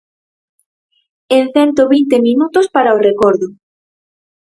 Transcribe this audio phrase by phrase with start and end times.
[1.37, 3.47] En cento vinte minutos para o recordo.